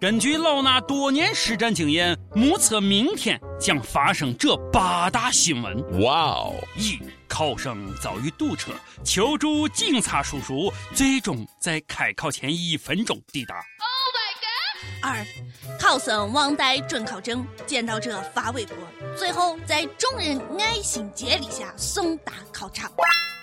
[0.00, 6.00] 根据老衲多年实战经验，目测明天将发生这八大新闻。
[6.00, 6.54] 哇哦！
[6.74, 6.98] 一、
[7.28, 8.72] 考生遭遇堵车，
[9.04, 13.56] 求助警察叔叔，最终在开考前一分钟抵达。
[13.56, 15.04] Oh my god！
[15.04, 18.74] 二、考生忘带准考证，见到者发微博，
[19.14, 22.90] 最后在众人爱心接力下送达考场。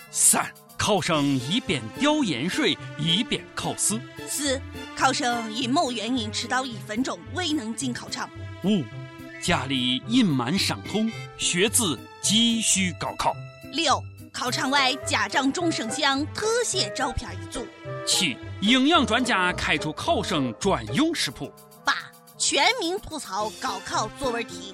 [0.10, 0.52] 三。
[0.88, 4.00] 考生一边吊盐水一边考试。
[4.26, 4.58] 四，
[4.96, 8.30] 考生因某原因迟到一分钟未能进考场。
[8.64, 8.86] 五，
[9.44, 13.36] 家里隐瞒伤痛，学子继续高考。
[13.73, 17.67] 六，考场外家长众生相，特写照片一组。
[18.06, 21.52] 七，营养专家开出考生专用食谱。
[21.84, 21.95] 八，
[22.38, 24.73] 全民吐槽高考作文题。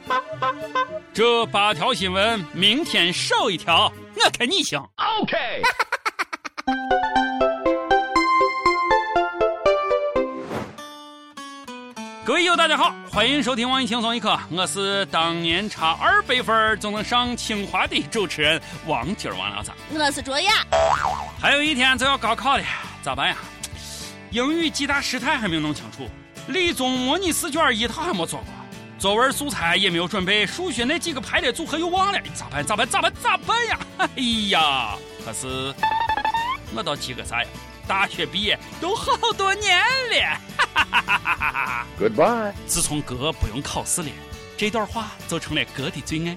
[1.11, 3.91] 这八条新闻，明天少一条，
[4.23, 4.79] 我看你行。
[5.19, 5.63] OK。
[12.33, 19.69] 各位友，大家好，欢迎收听网易轻松一刻，我是当年差二百分就能上清华的主持人王金王老师。
[19.93, 20.51] 我是卓雅。
[21.39, 22.63] 还有一天就要高考了，
[23.03, 23.37] 咋办呀？
[24.31, 26.09] 英语几大时态还没有弄清楚，
[26.47, 28.47] 理综模拟试卷一套还没做过，
[28.97, 32.65] 作文素材也没有准备，数学那几个排列组合又忘了，咋办？
[32.65, 32.87] 咋办？
[32.89, 33.13] 咋办？
[33.21, 33.79] 咋办呀？
[33.99, 34.07] 哎
[34.49, 35.71] 呀，可是
[36.75, 37.49] 我倒急个啥呀？
[37.87, 39.77] 大学毕业都好多年
[40.09, 40.62] 了，
[41.99, 42.53] Goodbye。
[42.65, 44.09] 自从哥不用考试了，
[44.57, 46.35] 这段话就成了哥的最爱。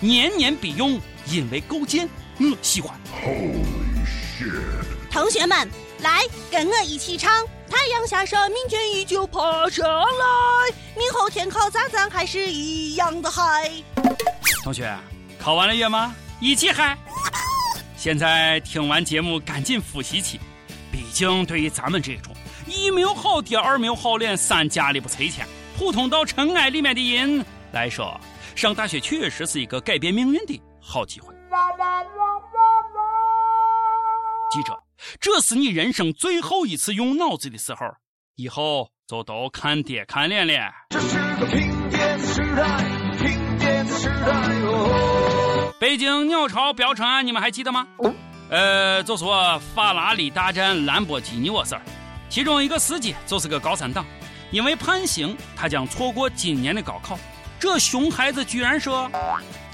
[0.00, 2.08] 年年必用，因为够贱
[2.38, 2.98] 我喜欢。
[3.24, 3.64] Holy
[4.06, 5.10] shit！
[5.10, 5.68] 同学们，
[6.00, 10.74] 来跟我一起唱：太阳下山，明天依旧爬上来。
[10.96, 13.70] 明后天考咋咱还是一样的嗨。
[14.62, 14.96] 同学，
[15.38, 16.14] 考完了月吗？
[16.40, 16.96] 一起嗨！
[17.96, 20.38] 现在听完节目，赶紧复习起。
[20.90, 22.34] 毕竟，对于咱们这种
[22.66, 28.18] 一没有好爹，二没有好脸，三家里不存钱，普通到尘埃里面的人来说，
[28.54, 31.34] 上大学确实是一个改变命运的好机会。
[34.50, 34.72] 记着，
[35.20, 37.86] 这是你人生最后一次用脑子的时候，
[38.36, 40.72] 以后就都看爹看脸了。
[40.90, 42.84] 这是个拼爹的时代，
[43.18, 44.32] 拼爹的时代
[44.64, 45.74] 哦。
[45.78, 47.86] 北京鸟巢飙车案，你们还记得吗？
[48.50, 51.82] 呃，就说法拉利大战兰博基尼我事儿，
[52.30, 54.04] 其中一个司机就是个高三党，
[54.50, 57.18] 因为判刑，他将错过今年的高考。
[57.60, 59.10] 这熊孩子居然说：“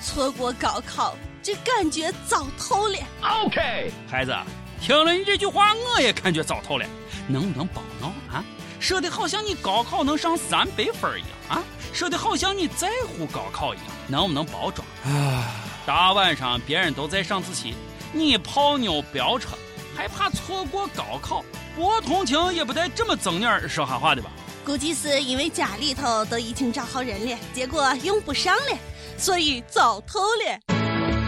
[0.03, 2.99] 错过高考，这感觉糟透了。”
[3.45, 4.35] OK，孩子，
[4.81, 6.87] 听了你这句话，我也感觉糟透了。
[7.29, 8.45] 能不能别闹啊？
[8.81, 11.63] 说的好像你高考能上三百分一样啊？
[11.93, 14.87] 说的好像你在乎高考一样，能不能包装？
[15.05, 15.47] 啊，
[15.87, 17.75] 大晚上别人都在上自习。
[18.15, 19.51] 你泡妞飙车，
[19.97, 21.45] 还怕错过高考？
[21.77, 24.31] 博同情也不带这么睁眼说瞎话的吧？
[24.65, 28.79] 估计是因为家里头都已经找好人了，结果用不上了，
[29.19, 30.61] 所以糟透了。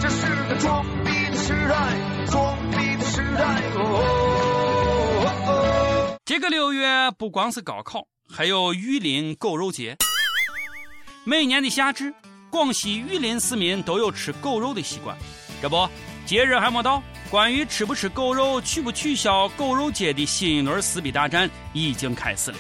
[0.01, 1.93] 这是个装逼的时代，
[2.31, 5.03] 装逼的时代哦。
[6.25, 9.97] 这个六月不光是高考，还有玉林狗肉节。
[11.25, 12.15] 每年的夏至，
[12.49, 15.17] 广西玉林市民都有吃狗肉的习惯，
[15.61, 15.89] 这不。
[16.27, 17.01] 节日还没到，
[17.31, 22.57] 关于吃不吃狗肉、取不取消狗肉节的新一轮撕逼大战已经开始了。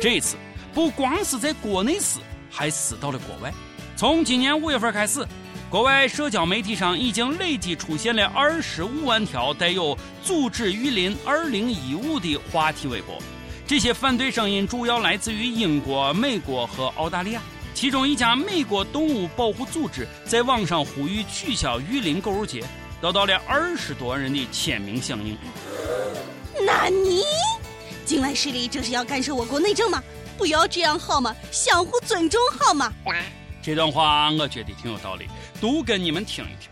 [0.00, 0.36] 这次
[0.72, 2.20] 不光是在国内撕，
[2.50, 3.52] 还撕到了国外。
[3.96, 5.22] 从今年五月份开始，
[5.68, 13.18] 国外社交媒体上已经累计出现了二十五万条带有“阻止玉林二零一五”的话题微博。
[13.66, 17.42] 这些反对声音主要来自于英国、美国和澳大利亚。
[17.74, 22.62] 其中一家美国动物保护组织在网上呼吁取消玉林狗肉节，
[23.00, 25.36] 得到了二十多万人的签名响应。
[26.66, 27.22] 纳尼
[28.04, 30.02] 境外势力这是要干涉我国内政吗？
[30.36, 31.34] 不要这样好吗？
[31.50, 32.92] 相互尊重好吗？
[33.62, 35.28] 这段话我觉得挺有道理，
[35.60, 36.70] 读给你们听一听。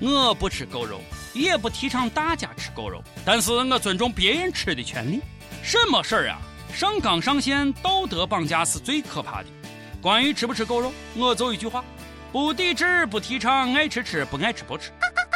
[0.00, 1.00] 我不吃狗肉，
[1.32, 5.20] 也不提倡大家吃狗肉，但是我尊重别人吃的权利。
[5.62, 6.38] 什么事儿啊？
[6.74, 9.48] 上纲上线，道德绑架是最可怕的。
[10.02, 11.84] 关于吃不吃狗肉，我就一句话：
[12.32, 14.90] 不抵制，不提倡，爱吃吃，不爱吃不吃。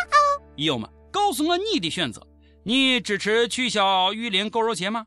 [0.57, 2.21] 友们，告诉我你的选择，
[2.65, 5.07] 你支持取消玉林狗肉节吗？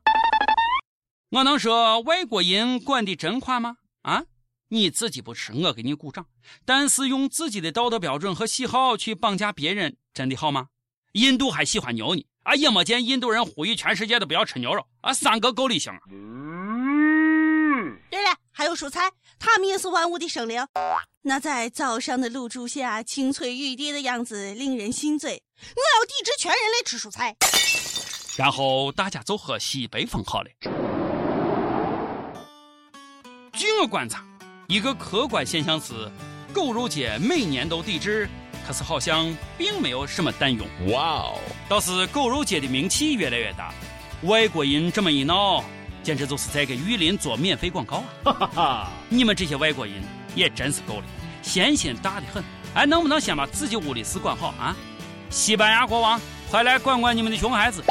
[1.32, 3.76] 我能说外国人管的真宽吗？
[4.04, 4.24] 啊，
[4.70, 6.26] 你自己不吃，我给你鼓掌。
[6.64, 10.68] 但是用自己的道德标准和喜好去绑架别人，真的好吗？
[11.12, 16.00] 印度还喜欢牛呢，啊，也没见印度人呼吁全世界都不要吃牛肉，啊，三个够理性啊。
[18.10, 19.12] 对了，还有蔬菜。
[19.40, 20.66] 他们也是万物的生灵。
[21.22, 25.42] 那在早上的露珠下，青翠欲滴的样子令人心醉。
[25.62, 27.36] 我要抵制全人类吃蔬菜。
[28.38, 30.50] 然后大家就喝西北风好了。
[33.54, 34.24] 据我观察，
[34.68, 36.10] 一个客观现象是，
[36.54, 38.30] 狗肉节每年都抵制，
[38.66, 40.66] 可是好像并没有什么蛋用。
[40.92, 41.40] 哇哦！
[41.68, 43.74] 倒是狗肉节的名气越来越大，
[44.24, 45.64] 外国人这么一闹，
[46.02, 48.04] 简直就是在给玉林做免费广告啊！
[48.24, 48.88] 哈哈哈！
[49.10, 49.96] 你们这些外国人
[50.36, 51.04] 也真是够了，
[51.42, 52.44] 闲心大的很。
[52.74, 54.76] 哎，能不能先把自己屋里事管好啊？
[55.30, 56.20] 西班牙国王，
[56.50, 57.84] 快来管管你们的熊孩子！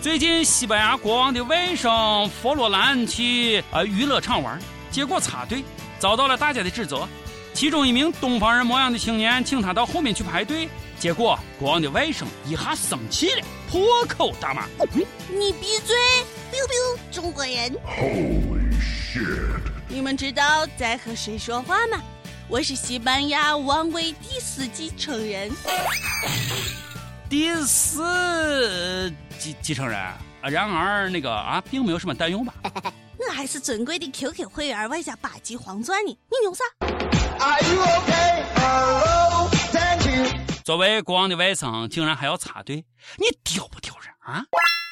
[0.00, 4.58] 最近，西班牙国王的外甥佛罗兰去呃娱乐场玩，
[4.90, 5.64] 结果插队，
[5.98, 7.08] 遭到了大家的指责。
[7.56, 10.68] 其中一名东方人模样的青年请他到后面去排队，
[10.98, 14.66] 结果国王的外甥一下生气了，破口大骂
[15.32, 15.96] ：“你闭嘴
[16.52, 19.58] ！biu biu，中国人！Holy shit！
[19.88, 21.98] 你们知道在和谁说话吗？”
[22.46, 25.50] 我是西班牙王位第四继承人，
[27.30, 29.98] 第四继继承人。
[30.42, 32.52] 然而那个啊，并没有什么蛋用吧？
[33.18, 36.10] 我还是尊贵的 QQ 会员，外加八级黄钻呢。
[36.10, 36.62] 你牛啥？
[40.64, 42.84] 作为国王的外甥，竟然还要插队，
[43.18, 44.44] 你丢不丢人啊？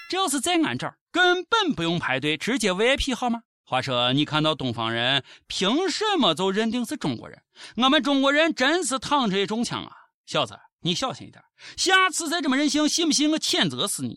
[0.09, 3.41] 这要是在俺这儿，根本不用排队，直接 VIP 好吗？
[3.67, 7.43] 话说，你看到东方人，凭什么就认定是中国人？
[7.77, 9.91] 我们中国人真是躺着也中枪啊！
[10.27, 11.43] 小子，你小心一点，
[11.77, 14.17] 下次再这么任性，信不信我谴责死你？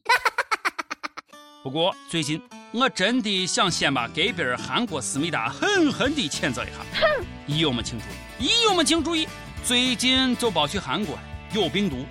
[1.63, 2.39] 不过最近，
[2.71, 6.73] 我真的想先把隔壁韩国思密达狠狠地谴责一下。
[7.01, 8.05] 哼友们请注
[8.39, 9.27] 意，友们请注意，
[9.63, 11.17] 最近就跑去韩国
[11.53, 12.05] 有病毒，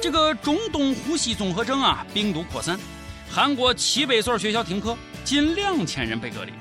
[0.00, 2.78] 这个中东呼吸综合症啊，病毒扩散，
[3.28, 4.96] 韩国七百所学校停课。
[5.24, 6.52] 近两千人被隔离。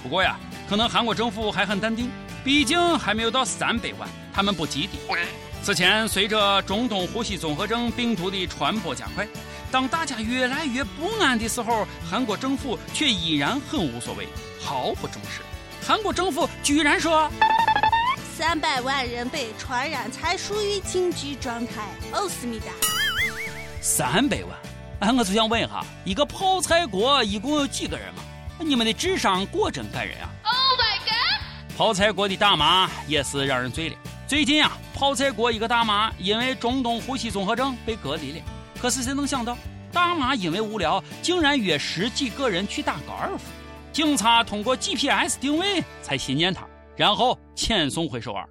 [0.00, 0.38] 不过呀，
[0.68, 2.08] 可能韩国政府还很淡定，
[2.44, 4.92] 毕竟还没有到三百万，他们不急的。
[5.64, 9.26] 此前，随着中东呼吸综合症病毒的传播加快，
[9.68, 14.28] 当大家越来越不安的时候，韩国政府却依然很无所谓，
[14.60, 15.40] 毫不重视。
[15.84, 17.28] 韩国政府居然说，
[18.36, 21.88] 三百万人被传染才属于紧急状态。
[22.12, 22.66] 哦，思密达，
[23.80, 24.54] 三百万。
[25.00, 28.22] 哎，我就想问一下，一个泡菜国一共有几个人嘛？
[28.58, 31.78] 你们的智商果真感人啊！Oh my god！
[31.78, 33.96] 泡菜国的大妈也是让人醉了。
[34.28, 38.44] 最近啊，泡菜国一个大妈因为中东呼吸综合症被隔离了。
[38.78, 39.56] 可是谁能想到，
[39.90, 43.44] 大妈因为无聊，竟然约十几个人去打高尔夫。
[43.94, 46.66] 警察通过 GPS 定位才寻见她，
[46.96, 48.48] 然后遣送回首尔。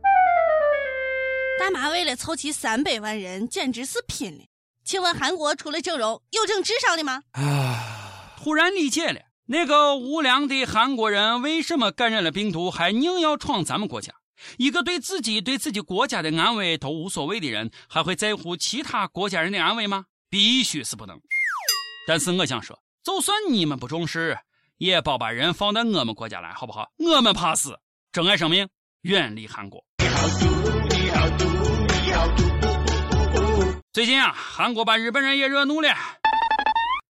[1.60, 4.44] 大妈为了凑齐三百万人，简直是拼了。
[4.84, 7.24] 请问韩国除了整容，有整智商的吗？
[7.32, 8.34] 啊！
[8.38, 14.14] 突然理解了，那个无良的韩国人为什么感染了病毒还硬要闯咱们国家？
[14.58, 20.06] 一个对自己、对自己国家的安危都无所谓的人，还会在乎其他国家人的安危吗？
[20.30, 21.20] 必须是不能。
[22.06, 24.38] 但是我想说，就算你们不重视，
[24.78, 26.92] 也别把人放到我们国家来，好不好？
[26.98, 27.80] 我们怕死，
[28.16, 28.66] 珍爱生命，
[29.02, 29.84] 远离韩国。
[33.92, 35.94] 最近啊，韩国把日本人也惹怒了，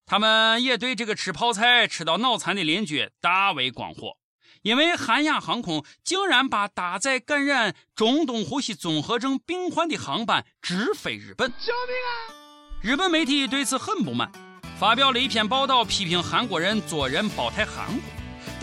[0.08, 4.18] 他们也对这个吃泡菜吃到脑残的邻居大为光火，
[4.64, 11.52] 因为韩亚航空竟然把搭载感染中东呼吸综合症病患的航班直飞日本。
[11.52, 12.34] 救命啊！
[12.82, 14.32] 日本媒体对此很不满，
[14.80, 18.15] 发表了一篇报道批评韩国人做人包太韩国。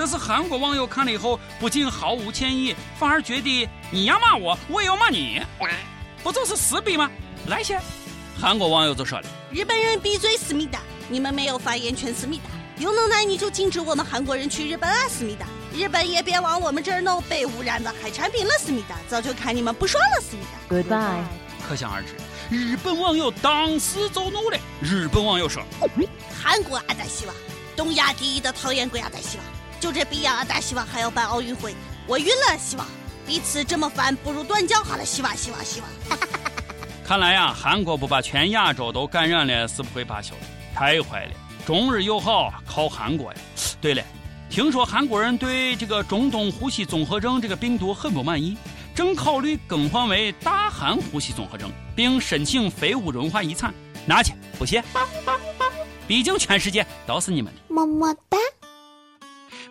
[0.03, 5.41] 但是韩国网友看了以后，不仅毫无歉意，反而觉得你要骂我，我也要骂你，
[6.25, 7.09] 不就是撕逼吗？
[7.47, 7.81] 来些。
[8.37, 10.81] 韩国网友就说了：“日本人闭嘴，思密达！
[11.09, 12.51] 你们没有发言权，思密达！
[12.79, 15.47] 有能耐你就禁止我们韩国人去日本啊，思密达！
[15.73, 18.97] 日本也别往我们这儿弄被污染的海产品了，思密达！
[19.09, 21.23] 早就看你们不爽了，思密达！Goodbye。
[21.69, 22.17] 可想而知，
[22.51, 24.59] 日本网友当时就怒了。
[24.81, 25.63] 日本网友说：
[26.43, 27.35] 韩国阿达希望，
[27.77, 29.47] 东亚第一的讨厌鬼阿达希望，
[29.83, 30.45] 就这逼样啊！
[30.45, 31.75] 大希望还要办奥运会，
[32.07, 32.87] 我晕了，希望！
[33.27, 36.19] 彼此这么烦，不如断交好了，希望，希望，希望！
[37.05, 41.33] 看来呀，韩国不把全亚洲都感染了是不会罢休的，太坏了！
[41.67, 43.39] 中日友好靠韩国呀。
[43.81, 44.05] 对了，
[44.49, 48.57] 听说韩国人对这个中东呼吸综合症这个病毒很不满意，
[48.95, 53.75] 正考虑更换为大韩呼吸综合症，并申请非物质文化遗产。
[54.07, 54.81] 拿去，不谢。
[56.07, 57.75] 毕竟全世界都是你们的。
[57.75, 58.39] 么么哒。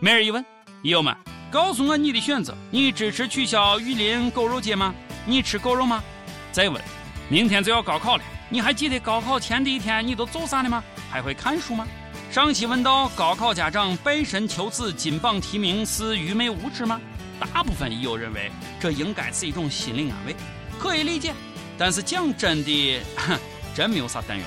[0.03, 0.43] 每日一问，
[0.81, 1.15] 友们，
[1.51, 4.96] 告诉我你的选择：你支持取消玉林狗肉节吗？
[5.27, 6.03] 你吃狗肉吗？
[6.51, 6.81] 再问。
[7.29, 10.84] 明天就要高考了，你还记得高考前的一天你都做啥了吗？
[11.12, 11.88] 还会看书吗？
[12.31, 17.00] 上期问到高考家长拜神求子金榜题名是愚昧无知吗？
[17.39, 20.36] 大部分益友认为这应该是一种心灵安慰，
[20.79, 21.31] 可以理解。
[21.77, 23.00] 但是讲真的，
[23.75, 24.43] 真没有啥担忧。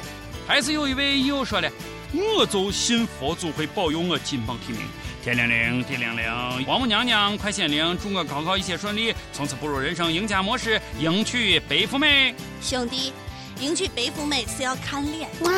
[0.48, 1.70] 还是有一位友说了，
[2.12, 4.82] 我就信佛祖会保佑我金榜题名。
[5.24, 12.34] 天灵灵，地灵灵，王母娘娘快显灵，祝我高考一切顺利，从此步入人生赢家模式，迎娶白富美。
[12.60, 13.10] 兄弟，
[13.58, 15.26] 迎娶白富美是要看脸。
[15.40, 15.50] 哇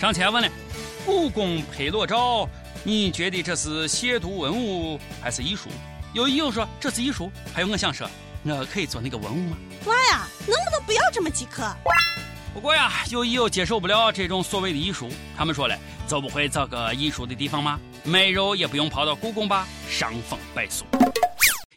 [0.00, 0.50] 上前问了，
[1.06, 2.48] 故宫拍裸照，
[2.82, 5.68] 你觉得这是亵渎文物还是艺术？
[6.12, 8.10] 有友说这是艺术，还有我想说，
[8.42, 9.56] 我可以做那个文物吗？
[9.84, 11.62] 娃呀，能不能不要这么饥渴？
[12.52, 15.78] 不过呀，有友接受不了这种所谓的艺术，他们说了，
[16.08, 17.78] 就不会找个艺术的地方吗？
[18.06, 20.84] 没肉也不用跑到故宫吧，伤风败俗。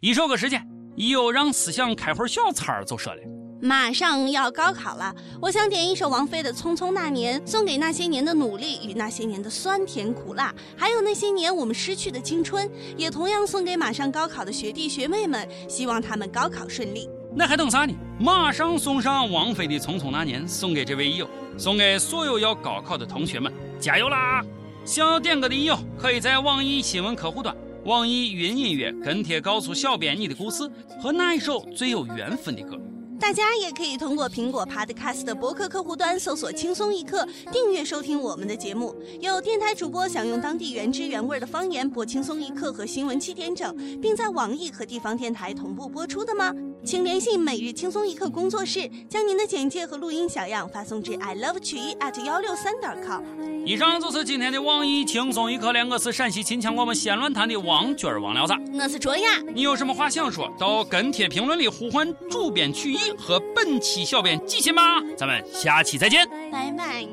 [0.01, 0.61] 一首歌时间，
[0.97, 3.21] 有让思想开会小差儿就说了。
[3.61, 17.09] 马上要高考了，我想点一首王菲的《匆匆那年》，送给那些年的努力与那些年的酸甜苦辣，还有那些年我们失去的青春，也同样送给马上高考的学弟学妹们，希望他们高考顺利。
[17.33, 17.93] 那还等啥呢？
[18.19, 24.43] 马上送上王菲的《匆匆那年》，送给这位友，送给所有要高考的同学们，加油啦！
[24.87, 27.53] 想要点歌的友，可以在网易新闻客户端、
[27.83, 30.63] 网易云音乐跟帖告诉小编你的故事
[31.01, 32.79] 和那一首最有缘分的歌。
[33.19, 38.95] 大家也可以通过苹果 Podcast 博客客户端搜索“轻松一刻”，订阅收听我们的节目。
[39.19, 46.53] 有电台主播想用当地原汁原味的方言播《轻松一刻》和新闻七点整，并在网易和地方电台同步播出的吗？
[46.83, 53.21] 请联系每日轻松一刻工作室，将您的简介和录音小样发送至 i love 曲艺 at 幺六三点 com。
[53.65, 58.53] 以上就是今天的网易轻松一刻两个是陕西秦腔我们西安论坛的王军儿王聊子。
[58.73, 65.01] 我是卓雅，你有什么话想说，到跟帖评论里呼唤主编曲艺和本期小编季新吧。
[65.17, 66.25] 咱们下期再见。
[66.51, 67.05] 拜拜。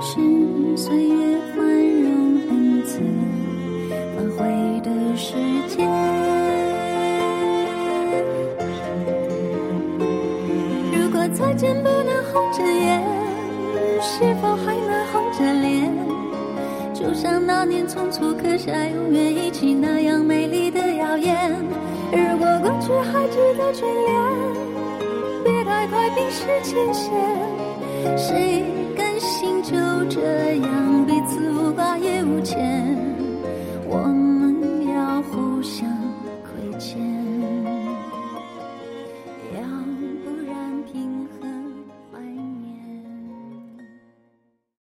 [0.00, 0.14] 是
[0.76, 3.00] 岁月宽容恩赐，
[4.16, 5.34] 挽回的时
[5.68, 6.29] 间。
[11.60, 13.02] 间不能红着眼
[14.00, 15.92] 是否还能红着脸
[16.94, 21.54] 就像那年匆促刻下永远一起那样美丽的谣言。
[22.12, 28.64] 如果过去还值得眷恋别太快冰释前嫌谁
[28.96, 29.76] 甘心就
[30.08, 33.09] 这样彼此无挂也无牵。